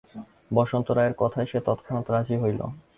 বসন্ত 0.53 0.87
রায়ের 0.91 1.15
কথায় 1.17 1.47
সে 1.51 1.59
তৎক্ষণাৎ 1.65 2.05
রাজি 2.11 2.35
হইল। 2.37 2.61